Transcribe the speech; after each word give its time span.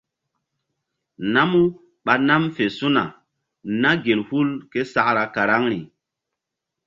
Namu 1.33 1.61
ɓa 2.05 2.13
nam 2.27 2.43
fe 2.55 2.65
su̧na 2.77 3.03
na 3.81 3.89
gel 4.03 4.21
hul 4.29 4.49
késakra 4.71 5.23
karaŋri. 5.33 5.79